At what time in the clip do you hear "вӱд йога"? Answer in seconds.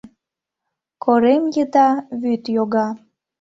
2.21-2.87